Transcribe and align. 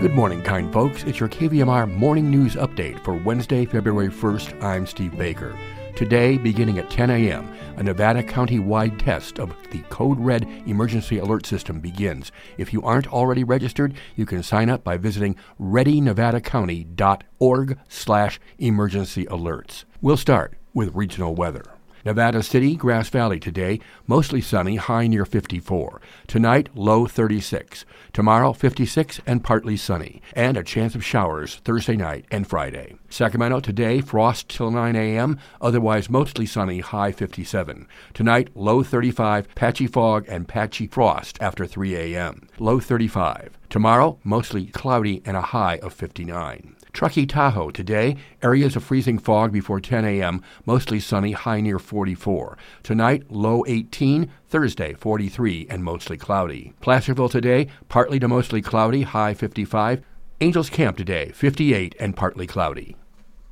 Good 0.00 0.14
morning, 0.14 0.42
kind 0.42 0.72
folks. 0.72 1.02
It's 1.02 1.18
your 1.18 1.28
KVMR 1.28 1.92
morning 1.92 2.30
news 2.30 2.54
update 2.54 3.02
for 3.02 3.14
Wednesday, 3.14 3.64
February 3.64 4.10
1st. 4.10 4.62
I'm 4.62 4.86
Steve 4.86 5.18
Baker. 5.18 5.58
Today, 5.96 6.38
beginning 6.38 6.78
at 6.78 6.88
10 6.88 7.10
a.m., 7.10 7.52
a 7.76 7.82
Nevada 7.82 8.22
County 8.22 8.60
wide 8.60 9.00
test 9.00 9.40
of 9.40 9.52
the 9.72 9.80
Code 9.90 10.20
Red 10.20 10.46
emergency 10.66 11.18
alert 11.18 11.46
system 11.46 11.80
begins. 11.80 12.30
If 12.58 12.72
you 12.72 12.80
aren't 12.82 13.12
already 13.12 13.42
registered, 13.42 13.92
you 14.14 14.24
can 14.24 14.44
sign 14.44 14.70
up 14.70 14.84
by 14.84 14.98
visiting 14.98 15.34
readynevadacounty.org 15.60 17.78
slash 17.88 18.38
emergency 18.60 19.24
alerts. 19.24 19.82
We'll 20.00 20.16
start 20.16 20.54
with 20.72 20.94
regional 20.94 21.34
weather. 21.34 21.64
Nevada 22.08 22.42
City, 22.42 22.74
Grass 22.74 23.10
Valley 23.10 23.38
today, 23.38 23.80
mostly 24.06 24.40
sunny, 24.40 24.76
high 24.76 25.06
near 25.06 25.26
54. 25.26 26.00
Tonight, 26.26 26.70
low 26.74 27.04
36. 27.06 27.84
Tomorrow, 28.14 28.54
56 28.54 29.20
and 29.26 29.44
partly 29.44 29.76
sunny, 29.76 30.22
and 30.32 30.56
a 30.56 30.64
chance 30.64 30.94
of 30.94 31.04
showers 31.04 31.56
Thursday 31.66 31.96
night 31.96 32.24
and 32.30 32.46
Friday. 32.46 32.96
Sacramento 33.10 33.60
today, 33.60 34.00
frost 34.00 34.48
till 34.48 34.70
9 34.70 34.96
a.m., 34.96 35.38
otherwise 35.60 36.08
mostly 36.08 36.46
sunny, 36.46 36.80
high 36.80 37.12
57. 37.12 37.86
Tonight, 38.14 38.48
low 38.54 38.82
35, 38.82 39.54
patchy 39.54 39.86
fog 39.86 40.24
and 40.28 40.48
patchy 40.48 40.86
frost 40.86 41.36
after 41.42 41.66
3 41.66 41.94
a.m., 41.94 42.48
low 42.58 42.80
35. 42.80 43.57
Tomorrow, 43.70 44.18
mostly 44.24 44.66
cloudy 44.66 45.20
and 45.26 45.36
a 45.36 45.42
high 45.42 45.76
of 45.78 45.92
59. 45.92 46.74
Truckee 46.92 47.26
Tahoe 47.26 47.70
today, 47.70 48.16
areas 48.42 48.76
of 48.76 48.82
freezing 48.82 49.18
fog 49.18 49.52
before 49.52 49.78
10 49.78 50.06
a.m., 50.06 50.42
mostly 50.64 50.98
sunny, 50.98 51.32
high 51.32 51.60
near 51.60 51.78
44. 51.78 52.56
Tonight, 52.82 53.30
low 53.30 53.64
18, 53.66 54.30
Thursday 54.48 54.94
43 54.94 55.66
and 55.68 55.84
mostly 55.84 56.16
cloudy. 56.16 56.72
Placerville 56.80 57.28
today, 57.28 57.68
partly 57.88 58.18
to 58.18 58.26
mostly 58.26 58.62
cloudy, 58.62 59.02
high 59.02 59.34
55. 59.34 60.02
Angels 60.40 60.70
Camp 60.70 60.96
today, 60.96 61.30
58 61.34 61.94
and 62.00 62.16
partly 62.16 62.46
cloudy. 62.46 62.96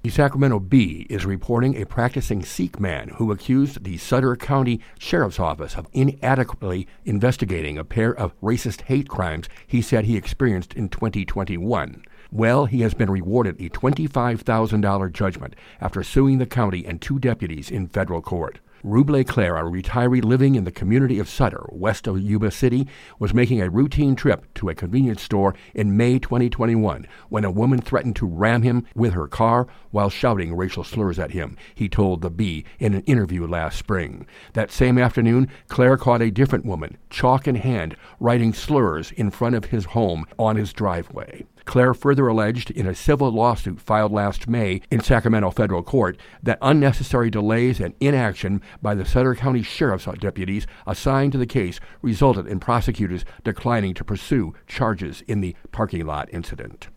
The 0.07 0.13
Sacramento 0.13 0.61
Bee 0.61 1.05
is 1.11 1.27
reporting 1.27 1.75
a 1.75 1.85
practicing 1.85 2.45
Sikh 2.45 2.79
man 2.79 3.09
who 3.17 3.33
accused 3.33 3.83
the 3.83 3.97
Sutter 3.97 4.37
County 4.37 4.81
Sheriff's 5.01 5.41
Office 5.41 5.75
of 5.75 5.89
inadequately 5.93 6.87
investigating 7.05 7.77
a 7.77 7.83
pair 7.83 8.15
of 8.15 8.41
racist 8.41 8.83
hate 8.83 9.09
crimes 9.09 9.49
he 9.67 9.83
said 9.83 10.05
he 10.05 10.17
experienced 10.17 10.75
in 10.75 10.91
2021. 10.91 12.05
Well, 12.31 12.67
he 12.67 12.83
has 12.83 12.95
been 12.95 13.11
rewarded 13.11 13.61
a 13.61 13.69
$25,000 13.69 15.13
judgment 15.13 15.57
after 15.81 16.05
suing 16.05 16.39
the 16.39 16.47
county 16.47 16.87
and 16.87 17.03
two 17.03 17.19
deputies 17.19 17.69
in 17.69 17.89
federal 17.89 18.23
court. 18.23 18.61
Ruble 18.87 19.25
Claire, 19.25 19.57
a 19.57 19.65
retiree 19.65 20.23
living 20.23 20.55
in 20.55 20.63
the 20.63 20.71
community 20.71 21.19
of 21.19 21.29
Sutter, 21.29 21.67
west 21.73 22.07
of 22.07 22.21
Yuba 22.21 22.53
City, 22.53 22.87
was 23.19 23.35
making 23.35 23.61
a 23.61 23.69
routine 23.69 24.15
trip 24.15 24.47
to 24.55 24.69
a 24.69 24.77
convenience 24.77 25.23
store 25.23 25.57
in 25.75 25.97
May 25.97 26.21
2021 26.21 27.05
when 27.29 27.45
a 27.45 27.51
woman 27.51 27.81
threatened 27.81 28.15
to 28.15 28.29
ram 28.29 28.63
him 28.63 28.87
with 28.95 29.13
her 29.15 29.27
car 29.27 29.67
while 29.91 30.09
shouting 30.09 30.55
racial 30.55 30.85
slurs 30.85 31.19
at 31.19 31.33
him, 31.33 31.57
he 31.75 31.89
told 31.89 32.23
the 32.23 32.31
Bee 32.31 32.65
in 32.79 32.95
an 32.95 33.03
interview 33.07 33.45
last 33.45 33.77
spring. 33.77 34.25
That 34.53 34.71
same 34.71 34.99
afternoon, 34.99 35.49
Claire 35.67 35.97
caught 35.97 36.23
a 36.23 36.31
different 36.31 36.65
woman, 36.65 36.97
chalk 37.11 37.49
in 37.49 37.57
hand, 37.57 37.97
writing 38.21 38.53
slurs 38.53 39.11
in 39.11 39.33
front 39.33 39.57
of 39.57 39.65
his 39.65 39.87
home 39.87 40.27
on 40.39 40.55
his 40.55 40.73
driveway. 40.73 41.45
Claire 41.67 41.93
further 41.93 42.29
alleged 42.29 42.71
in 42.71 42.87
a 42.87 42.95
civil 42.95 43.31
lawsuit 43.31 43.81
filed 43.81 44.13
last 44.13 44.49
May 44.49 44.81
in 44.91 45.01
Sacramento 45.01 45.51
federal 45.51 45.83
court 45.83 46.17
that 46.43 46.59
unnecessary 46.63 47.29
delays 47.29 47.81
and 47.81 47.93
inaction 48.01 48.63
by 48.81 48.95
the 48.95 49.05
Sutter 49.05 49.35
County 49.35 49.63
Sheriff's 49.63 50.09
deputies 50.19 50.67
assigned 50.87 51.33
to 51.33 51.39
the 51.39 51.47
case 51.47 51.79
resulted 52.01 52.47
in 52.47 52.61
prosecutors 52.61 53.25
declining 53.45 53.93
to 53.95 54.05
pursue 54.05 54.55
charges 54.67 55.23
in 55.29 55.41
the 55.41 55.55
parking 55.73 56.07
lot 56.07 56.29
incident 56.33 56.89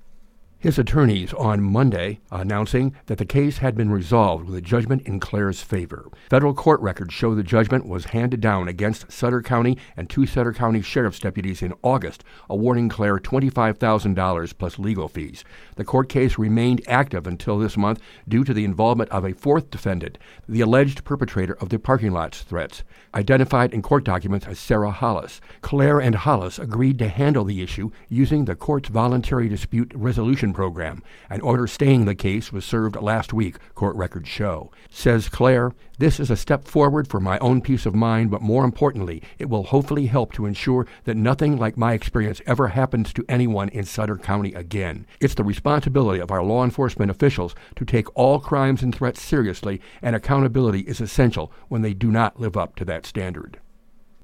his 0.60 0.78
attorneys 0.78 1.34
on 1.36 1.64
Monday 1.64 2.20
announcing 2.32 2.94
that 3.06 3.18
the 3.18 3.26
case 3.26 3.60
had 3.60 3.76
been 3.76 3.90
resolved 3.90 4.46
with 4.46 4.56
a 4.56 4.62
judgment 4.62 5.02
in 5.04 5.18
Claire's 5.18 5.62
favor. 5.62 6.12
Federal 6.30 6.54
court 6.54 6.82
records 6.82 7.14
show 7.14 7.34
the 7.34 7.44
judgment 7.44 7.88
was 7.88 8.06
handed 8.06 8.42
down 8.42 8.68
against 8.68 9.10
Sutter 9.10 9.42
County 9.42 9.78
and 9.96 10.10
two 10.10 10.26
Sutter 10.26 10.52
County 10.52 10.82
sheriff's 10.82 11.20
deputies 11.20 11.62
in 11.62 11.74
August, 11.82 12.26
awarding 12.50 12.90
Claire 12.90 13.20
$25,000 13.20 14.58
plus 14.58 14.78
legal 14.78 15.08
fees. 15.08 15.46
The 15.78 15.86
court 15.86 16.10
case 16.10 16.38
remained 16.38 16.82
active 16.90 17.26
until 17.26 17.58
this 17.58 17.78
month 17.78 18.02
due 18.28 18.44
to 18.44 18.54
the 18.54 18.66
involvement 18.66 19.10
of 19.12 19.24
a 19.24 19.34
fourth 19.34 19.70
defendant, 19.70 20.18
the 20.48 20.60
alleged 20.60 21.06
perpetrator 21.06 21.54
of 21.54 21.70
the 21.70 21.80
parking 21.80 22.12
lot's 22.12 22.42
threats, 22.42 22.84
identified 23.16 23.74
in 23.74 23.82
court 23.82 24.04
documents 24.04 24.46
as 24.46 24.60
Sarah 24.60 24.92
Hollis. 24.92 25.40
Claire 25.62 26.02
and 26.02 26.16
Hollis 26.16 26.60
agreed 26.60 27.00
to 27.00 27.08
handle 27.08 27.46
the 27.46 27.62
issue 27.62 27.92
using 28.10 28.44
the 28.44 28.56
court's 28.56 28.90
voluntary 28.90 29.48
dispute 29.48 29.94
resolution 29.96 30.49
program. 30.54 31.04
An 31.30 31.42
order 31.42 31.68
staying 31.68 32.06
the 32.06 32.16
case 32.16 32.52
was 32.52 32.66
served 32.66 32.96
last 32.96 33.34
week, 33.34 33.58
court 33.76 33.96
records 33.96 34.28
show. 34.28 34.72
Says 34.90 35.30
Claire, 35.30 35.74
this 35.98 36.20
is 36.20 36.32
a 36.32 36.38
step 36.38 36.66
forward 36.66 37.08
for 37.08 37.20
my 37.20 37.38
own 37.40 37.62
peace 37.62 37.86
of 37.86 37.94
mind, 37.94 38.32
but 38.32 38.42
more 38.42 38.64
importantly, 38.64 39.22
it 39.38 39.50
will 39.50 39.64
hopefully 39.64 40.06
help 40.06 40.32
to 40.34 40.46
ensure 40.46 40.88
that 41.04 41.18
nothing 41.18 41.58
like 41.58 41.78
my 41.78 41.94
experience 41.94 42.42
ever 42.46 42.70
happens 42.70 43.12
to 43.14 43.26
anyone 43.28 43.70
in 43.70 43.84
Sutter 43.84 44.18
County 44.18 44.54
again. 44.54 45.06
It's 45.20 45.34
the 45.36 45.44
responsibility 45.44 46.20
of 46.22 46.32
our 46.32 46.44
law 46.44 46.64
enforcement 46.64 47.12
officials 47.12 47.54
to 47.76 47.86
take 47.86 48.08
all 48.18 48.40
crimes 48.40 48.82
and 48.82 48.96
threats 48.96 49.22
seriously, 49.22 49.82
and 50.02 50.16
accountability 50.16 50.82
is 50.82 51.02
essential 51.02 51.52
when 51.68 51.82
they 51.82 51.94
do 51.94 52.12
not 52.12 52.40
live 52.40 52.56
up 52.56 52.76
to 52.78 52.86
that 52.86 53.06
standard. 53.06 53.60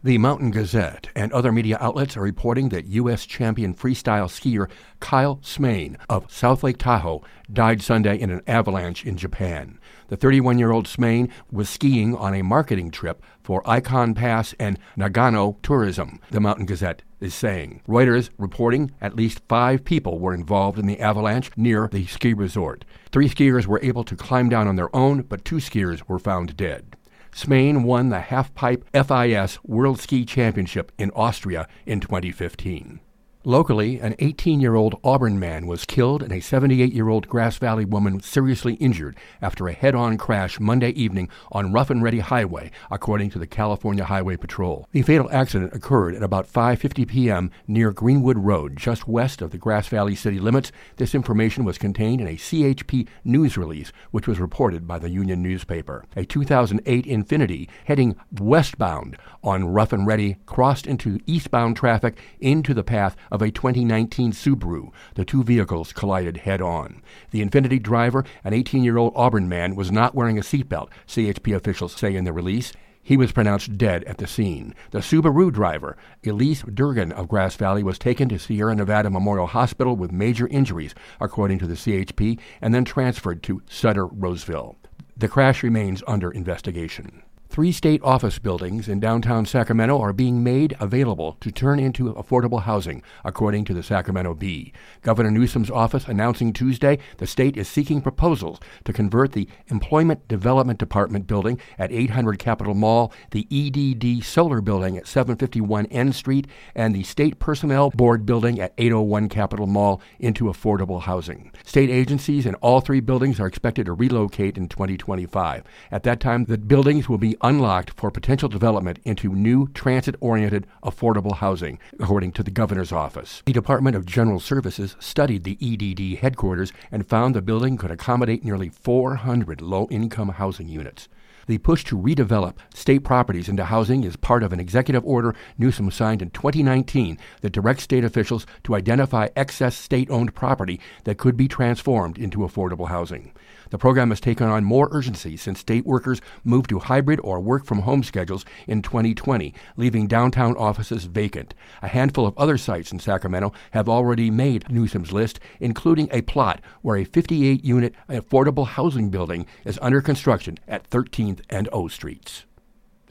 The 0.06 0.20
Mountain 0.20 0.52
Gazette 0.52 1.10
and 1.16 1.34
other 1.34 1.52
media 1.52 1.80
outlets 1.82 2.16
are 2.16 2.22
reporting 2.22 2.70
that 2.70 2.86
U.S. 2.86 3.26
champion 3.26 3.74
freestyle 3.74 4.28
skier 4.28 4.70
Kyle 5.00 5.38
Smaine 5.38 5.98
of 6.08 6.32
South 6.32 6.62
Lake 6.62 6.78
Tahoe 6.78 7.24
died 7.52 7.82
Sunday 7.82 8.16
in 8.16 8.30
an 8.30 8.44
avalanche 8.46 9.04
in 9.04 9.18
Japan. 9.18 9.80
The 10.10 10.16
31 10.16 10.60
year 10.60 10.70
old 10.70 10.86
Smaine 10.86 11.32
was 11.52 11.72
skiing 11.72 12.16
on 12.16 12.36
a 12.36 12.44
marketing 12.44 12.92
trip 12.92 13.24
for 13.42 13.64
Ikon 13.64 14.16
Pass 14.16 14.54
and 14.60 14.78
Nagano 14.96 15.60
Tourism, 15.64 16.20
the 16.30 16.40
Mountain 16.40 16.68
Gazette 16.68 17.02
is 17.20 17.34
saying. 17.34 17.82
Reuters 17.88 18.30
reporting 18.38 18.92
at 19.02 19.16
least 19.16 19.42
five 19.50 19.84
people 19.84 20.20
were 20.20 20.36
involved 20.36 20.78
in 20.78 20.86
the 20.86 21.00
avalanche 21.00 21.50
near 21.58 21.90
the 21.92 22.06
ski 22.06 22.36
resort. 22.36 22.86
Three 23.12 23.28
skiers 23.28 23.66
were 23.66 23.82
able 23.82 24.04
to 24.04 24.16
climb 24.16 24.50
down 24.50 24.68
on 24.68 24.76
their 24.76 24.96
own, 24.96 25.24
but 25.24 25.44
two 25.44 25.56
skiers 25.56 26.04
were 26.08 26.20
found 26.20 26.56
dead. 26.56 26.95
Smaine 27.36 27.84
won 27.84 28.12
the 28.12 28.20
halfpipe 28.20 28.84
FIS 28.94 29.60
World 29.66 30.00
Ski 30.00 30.24
Championship 30.24 30.94
in 30.98 31.12
Austria 31.12 31.68
in 31.86 32.00
2015. 32.00 33.02
Locally, 33.48 34.00
an 34.00 34.16
18 34.18 34.60
year 34.60 34.74
old 34.74 35.00
Auburn 35.04 35.40
man 35.40 35.68
was 35.68 35.86
killed 35.86 36.24
and 36.24 36.32
a 36.32 36.40
78 36.40 36.92
year 36.92 37.10
old 37.10 37.28
Grass 37.28 37.58
Valley 37.60 37.86
woman 37.86 38.20
seriously 38.20 38.74
injured 38.76 39.16
after 39.40 39.68
a 39.68 39.74
head 39.74 39.94
on 39.94 40.18
crash 40.18 40.60
Monday 40.60 40.90
evening 40.90 41.30
on 41.52 41.72
Rough 41.72 41.92
and 41.92 42.02
Ready 42.02 42.22
Highway, 42.22 42.72
according 42.90 43.30
to 43.30 43.38
the 43.38 43.46
California 43.46 44.04
Highway 44.04 44.36
Patrol. 44.36 44.90
The 44.94 45.04
fatal 45.04 45.30
accident 45.32 45.76
occurred 45.76 46.16
at 46.16 46.24
about 46.24 46.52
5:50 46.52 47.08
p.m. 47.08 47.52
near 47.68 47.92
Greenwood 47.92 48.40
Road, 48.40 48.78
just 48.78 49.08
west 49.08 49.44
of 49.44 49.52
the 49.52 49.60
Grass 49.60 49.88
Valley 49.90 50.16
city 50.16 50.40
limits. 50.40 50.72
This 50.96 51.14
information 51.14 51.66
was 51.66 51.78
contained 51.78 52.22
in 52.22 52.28
a 52.28 52.38
CHP 52.38 53.08
news 53.24 53.60
release, 53.60 53.92
which 54.10 54.28
was 54.28 54.40
reported 54.40 54.88
by 54.88 54.98
the 54.98 55.12
Union 55.12 55.44
newspaper. 55.44 56.04
A 56.16 56.26
2008 56.26 57.06
Infiniti 57.06 57.70
heading 57.84 58.16
westbound 58.40 59.18
on 59.44 59.66
Rough 59.66 59.94
and 59.94 60.08
Ready 60.08 60.38
crossed 60.48 60.88
into 60.88 61.20
eastbound 61.28 61.78
traffic 61.78 62.18
into 62.40 62.74
the 62.74 62.84
path 62.84 63.16
of 63.36 63.42
a 63.42 63.52
2019 63.52 64.32
Subaru. 64.32 64.92
The 65.16 65.26
two 65.26 65.44
vehicles 65.44 65.92
collided 65.92 66.38
head 66.38 66.62
on. 66.62 67.04
The 67.32 67.44
Infiniti 67.44 67.84
driver, 67.84 68.24
an 68.46 68.54
18 68.54 68.82
year 68.82 68.98
old 68.98 69.12
Auburn 69.14 69.50
man, 69.50 69.76
was 69.76 69.92
not 69.92 70.16
wearing 70.16 70.38
a 70.38 70.42
seatbelt, 70.42 70.88
CHP 71.06 71.54
officials 71.54 71.94
say 71.94 72.16
in 72.16 72.24
the 72.24 72.32
release. 72.32 72.72
He 73.04 73.18
was 73.18 73.34
pronounced 73.34 73.78
dead 73.78 74.06
at 74.06 74.20
the 74.20 74.26
scene. 74.26 74.74
The 74.92 75.00
Subaru 75.00 75.52
driver, 75.52 75.98
Elise 76.26 76.64
Durgan 76.64 77.12
of 77.12 77.28
Grass 77.28 77.56
Valley, 77.58 77.84
was 77.84 78.00
taken 78.00 78.30
to 78.30 78.40
Sierra 78.40 78.74
Nevada 78.74 79.10
Memorial 79.10 79.48
Hospital 79.48 79.98
with 79.98 80.14
major 80.14 80.48
injuries, 80.48 80.96
according 81.20 81.60
to 81.60 81.68
the 81.68 81.76
CHP, 81.76 82.40
and 82.62 82.74
then 82.74 82.86
transferred 82.86 83.44
to 83.44 83.62
Sutter 83.68 84.08
Roseville. 84.08 84.78
The 85.18 85.28
crash 85.28 85.62
remains 85.62 86.02
under 86.08 86.32
investigation. 86.32 87.22
Three 87.56 87.72
state 87.72 88.02
office 88.04 88.38
buildings 88.38 88.90
in 88.90 89.00
downtown 89.00 89.46
Sacramento 89.46 90.02
are 90.02 90.12
being 90.12 90.44
made 90.44 90.76
available 90.82 91.38
to 91.40 91.54
turn 91.54 91.80
into 91.80 92.14
affordable 92.14 92.64
housing, 92.64 93.02
according 93.24 93.64
to 93.64 93.74
the 93.74 93.82
Sacramento 93.82 94.34
Bee. 94.34 94.74
Governor 95.04 95.32
Newsom's 95.32 95.72
office 95.72 96.06
announcing 96.06 96.52
Tuesday 96.52 97.00
the 97.16 97.26
state 97.26 97.56
is 97.56 97.70
seeking 97.70 98.02
proposals 98.02 98.60
to 98.84 98.92
convert 98.92 99.32
the 99.32 99.48
Employment 99.68 100.28
Development 100.28 100.78
Department 100.78 101.28
building 101.28 101.58
at 101.80 101.94
800 101.94 102.40
Capitol 102.40 102.74
Mall, 102.74 103.14
the 103.32 103.48
EDD 103.50 104.26
Solar 104.26 104.60
building 104.60 104.98
at 104.98 105.08
751 105.08 105.86
N 105.86 106.12
Street, 106.12 106.48
and 106.76 106.94
the 106.94 107.04
State 107.04 107.40
Personnel 107.40 107.90
Board 107.92 108.26
building 108.26 108.60
at 108.60 108.74
801 108.78 109.30
Capitol 109.30 109.66
Mall 109.66 110.02
into 110.20 110.48
affordable 110.48 111.04
housing. 111.04 111.54
State 111.64 111.90
agencies 111.90 112.46
in 112.46 112.56
all 112.56 112.82
three 112.82 113.00
buildings 113.00 113.40
are 113.40 113.48
expected 113.48 113.86
to 113.86 113.94
relocate 113.94 114.58
in 114.58 114.68
2025. 114.68 115.64
At 115.90 116.04
that 116.04 116.20
time, 116.20 116.44
the 116.44 116.58
buildings 116.58 117.08
will 117.08 117.18
be 117.18 117.38
unlocked 117.46 117.92
for 117.92 118.10
potential 118.10 118.50
development 118.50 118.98
into 119.04 119.36
new 119.36 119.68
transit 119.68 120.16
oriented 120.20 120.66
affordable 120.84 121.36
housing, 121.36 121.78
according 122.00 122.32
to 122.32 122.42
the 122.42 122.50
governor's 122.50 122.92
office. 122.92 123.44
The 123.46 123.54
Department 123.54 123.96
of 123.96 124.08
General 124.08 124.40
Services 124.40 124.96
studied 125.00 125.44
the 125.44 125.58
EDD 125.62 126.22
headquarters 126.22 126.74
and 126.92 127.06
found 127.06 127.36
the 127.36 127.44
building 127.44 127.78
could 127.78 127.92
accommodate 127.92 128.44
nearly 128.44 128.70
400 128.70 129.62
low 129.62 129.88
income 129.92 130.30
housing 130.30 130.68
units. 130.68 131.08
The 131.48 131.60
push 131.60 131.84
to 131.86 131.98
redevelop 131.98 132.56
state 132.74 133.04
properties 133.04 133.48
into 133.48 133.66
housing 133.66 134.04
is 134.04 134.16
part 134.16 134.42
of 134.42 134.52
an 134.52 134.60
executive 134.60 135.06
order 135.06 135.36
Newsom 135.60 135.92
signed 135.92 136.24
in 136.24 136.32
2019 136.32 137.20
that 137.42 137.52
directs 137.52 137.84
state 137.84 138.04
officials 138.04 138.48
to 138.64 138.74
identify 138.74 139.30
excess 139.36 139.76
state 139.76 140.10
owned 140.10 140.34
property 140.34 140.80
that 141.04 141.20
could 141.20 141.38
be 141.38 141.48
transformed 141.48 142.18
into 142.18 142.40
affordable 142.40 142.88
housing. 142.88 143.32
The 143.70 143.78
program 143.78 144.10
has 144.10 144.20
taken 144.20 144.48
on 144.48 144.64
more 144.64 144.90
urgency 144.92 145.38
since 145.38 145.60
state 145.60 145.86
workers 145.86 146.22
moved 146.44 146.70
to 146.70 146.80
hybrid 146.80 147.20
or 147.24 147.40
work 147.40 147.66
from 147.66 147.80
home 147.80 148.04
schedules 148.04 148.46
in 148.68 148.82
2020, 148.82 149.54
leaving 149.76 150.08
downtown 150.08 150.56
offices 150.58 151.06
vacant. 151.06 151.54
A 151.82 151.88
handful 151.88 152.28
of 152.28 152.38
other 152.38 152.58
sites 152.58 152.92
in 152.92 153.00
Sacramento 153.00 153.54
have 153.72 153.90
already 153.90 154.30
made 154.30 154.70
Newsom's 154.70 155.12
list, 155.12 155.40
including 155.60 156.08
a 156.12 156.22
plot 156.22 156.62
where 156.82 156.98
a 156.98 157.04
58 157.04 157.66
unit 157.66 157.94
affordable 158.10 158.68
housing 158.68 159.10
building 159.10 159.46
is 159.64 159.80
under 159.82 160.02
construction 160.02 160.58
at 160.68 160.88
13th 161.36 161.46
and 161.50 161.70
O 161.72 161.88
Streets. 161.88 162.46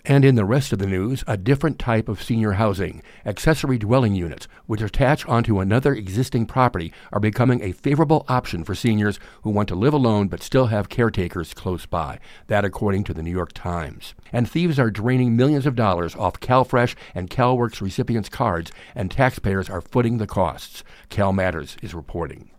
And 0.06 0.22
in 0.22 0.34
the 0.34 0.44
rest 0.44 0.70
of 0.70 0.78
the 0.78 0.86
news, 0.86 1.24
a 1.26 1.38
different 1.38 1.78
type 1.78 2.10
of 2.10 2.22
senior 2.22 2.52
housing. 2.52 3.02
Accessory 3.24 3.78
dwelling 3.78 4.14
units, 4.14 4.46
which 4.66 4.82
attach 4.82 5.24
onto 5.24 5.60
another 5.60 5.94
existing 5.94 6.44
property, 6.44 6.92
are 7.10 7.20
becoming 7.20 7.62
a 7.62 7.72
favorable 7.72 8.26
option 8.28 8.64
for 8.64 8.74
seniors 8.74 9.18
who 9.44 9.50
want 9.50 9.66
to 9.68 9.74
live 9.74 9.94
alone 9.94 10.28
but 10.28 10.42
still 10.42 10.66
have 10.66 10.90
caretakers 10.90 11.54
close 11.54 11.86
by. 11.86 12.18
That 12.48 12.66
according 12.66 13.04
to 13.04 13.14
the 13.14 13.22
New 13.22 13.30
York 13.30 13.54
Times. 13.54 14.12
And 14.30 14.46
thieves 14.46 14.78
are 14.78 14.90
draining 14.90 15.36
millions 15.36 15.64
of 15.64 15.74
dollars 15.74 16.14
off 16.14 16.38
CalFresh 16.38 16.94
and 17.14 17.30
CalWORKS 17.30 17.80
recipients' 17.80 18.28
cards, 18.28 18.70
and 18.94 19.10
taxpayers 19.10 19.70
are 19.70 19.80
footing 19.80 20.18
the 20.18 20.26
costs. 20.26 20.84
Cal 21.08 21.32
Matters 21.32 21.78
is 21.80 21.94
reporting. 21.94 22.50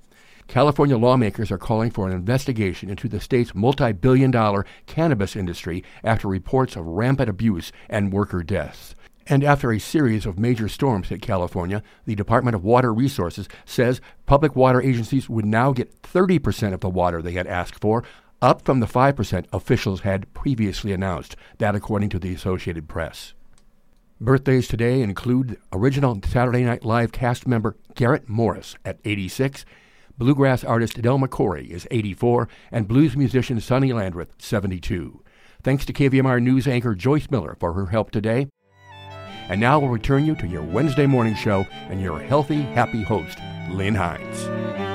California 0.48 0.98
lawmakers 0.98 1.52
are 1.52 1.58
calling 1.58 1.90
for 1.90 2.08
an 2.08 2.14
investigation 2.14 2.90
into 2.90 3.08
the 3.08 3.20
state's 3.20 3.56
multi 3.56 3.92
billion 3.92 4.32
dollar 4.32 4.66
cannabis 4.86 5.36
industry 5.36 5.84
after 6.04 6.28
reports 6.28 6.76
of 6.76 6.86
rampant 6.86 7.30
abuse 7.30 7.72
and 7.90 8.14
worker 8.14 8.44
deaths. 8.44 8.96
And 9.28 9.44
after 9.44 9.72
a 9.72 9.80
series 9.80 10.28
of 10.28 10.38
major 10.38 10.70
storms 10.70 11.10
hit 11.10 11.22
California, 11.22 11.82
the 12.06 12.14
Department 12.14 12.56
of 12.56 12.64
Water 12.64 12.94
Resources 12.94 13.50
says 13.66 14.00
public 14.28 14.56
water 14.56 14.82
agencies 14.82 15.28
would 15.28 15.46
now 15.46 15.72
get 15.72 16.04
30% 16.04 16.74
of 16.74 16.82
the 16.82 16.90
water 16.90 17.22
they 17.22 17.32
had 17.32 17.48
asked 17.48 17.82
for, 17.82 18.04
up 18.40 18.64
from 18.64 18.82
the 18.82 18.86
5% 18.86 19.46
officials 19.52 20.02
had 20.02 20.32
previously 20.36 20.94
announced. 20.94 21.36
That, 21.58 21.74
according 21.74 22.10
to 22.10 22.20
the 22.20 22.36
Associated 22.36 22.88
Press. 22.88 23.34
Birthdays 24.22 24.68
today 24.68 25.02
include 25.02 25.60
original 25.74 26.20
Saturday 26.24 26.64
Night 26.64 26.86
Live 26.86 27.12
cast 27.12 27.48
member 27.48 27.76
Garrett 27.96 28.30
Morris 28.30 28.76
at 28.86 29.00
86 29.04 29.66
Bluegrass 30.18 30.64
artist 30.64 31.02
Del 31.02 31.20
McCoury 31.20 31.70
is 31.70 31.88
84, 31.92 32.48
and 32.72 32.88
blues 32.88 33.18
musician 33.18 33.60
Sonny 33.60 33.92
Landreth, 33.92 34.34
72. 34.38 35.22
Thanks 35.62 35.86
to 35.86 35.94
KVMR 35.94 36.42
news 36.42 36.68
anchor 36.68 36.96
Joyce 36.96 37.30
Miller 37.30 37.58
for 37.60 37.74
her 37.74 37.88
help 37.88 38.12
today. 38.12 38.48
And 39.50 39.60
now 39.60 39.80
we'll 39.80 39.90
return 39.90 40.26
you 40.26 40.36
to 40.36 40.48
your 40.48 40.64
Wednesday 40.64 41.06
morning 41.06 41.36
show 41.36 41.66
and 41.90 42.02
your 42.02 42.20
healthy, 42.20 42.62
happy 42.62 43.04
host, 43.04 43.38
Lynn 43.70 43.96
Hines. 43.96 44.95